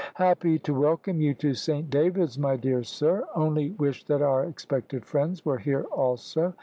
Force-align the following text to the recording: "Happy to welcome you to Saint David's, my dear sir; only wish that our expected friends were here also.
"Happy 0.15 0.57
to 0.57 0.73
welcome 0.73 1.21
you 1.21 1.35
to 1.35 1.53
Saint 1.53 1.91
David's, 1.91 2.39
my 2.39 2.55
dear 2.57 2.81
sir; 2.81 3.23
only 3.35 3.69
wish 3.69 4.03
that 4.05 4.19
our 4.23 4.43
expected 4.45 5.05
friends 5.05 5.45
were 5.45 5.59
here 5.59 5.83
also. 5.91 6.55